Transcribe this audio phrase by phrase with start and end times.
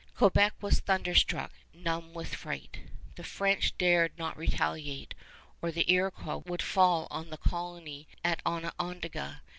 [0.17, 2.85] Quebec was thunderstruck, numb with fright.
[3.17, 5.13] The French dared not retaliate,
[5.61, 9.43] or the Iroquois would fall on the colony at Onondaga.